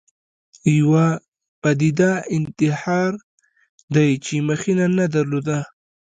یوه 0.77 1.07
پدیده 1.61 2.11
انتحار 2.37 3.11
دی 3.95 4.09
چې 4.25 4.33
مخینه 4.47 4.85
نه 4.97 5.05
درلوده 5.15 5.59